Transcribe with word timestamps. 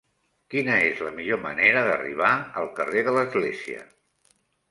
Quina 0.53 0.77
és 0.85 1.01
la 1.07 1.11
millor 1.17 1.39
manera 1.43 1.83
d'arribar 1.89 2.31
al 2.63 2.71
carrer 2.79 3.05
de 3.09 3.15
l'Església? 3.19 3.87